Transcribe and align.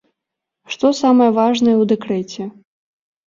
Што 0.75 0.89
самае 0.99 1.27
важнае 1.39 1.75
ў 1.77 1.83
дэкрэце? 1.91 2.43